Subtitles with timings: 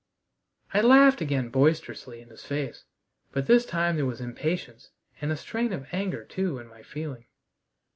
[0.73, 2.85] I laughed again boisterously in his face,
[3.31, 4.89] but this time there was impatience
[5.21, 7.25] and a strain of anger too, in my feeling.